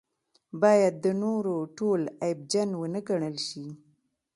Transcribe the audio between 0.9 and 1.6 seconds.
د نورو